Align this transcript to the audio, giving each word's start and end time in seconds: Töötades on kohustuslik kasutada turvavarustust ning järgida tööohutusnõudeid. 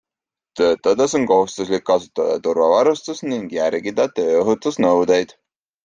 Töötades 0.61 1.13
on 1.19 1.27
kohustuslik 1.33 1.85
kasutada 1.91 2.39
turvavarustust 2.49 3.29
ning 3.31 3.47
järgida 3.61 4.11
tööohutusnõudeid. 4.19 5.43